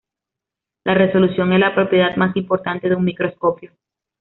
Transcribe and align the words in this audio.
La 0.83 0.95
resolución 0.95 1.53
es 1.53 1.59
la 1.59 1.75
propiedad 1.75 2.15
más 2.15 2.35
importante 2.35 2.89
de 2.89 2.95
un 2.95 3.03
microscopio. 3.05 3.71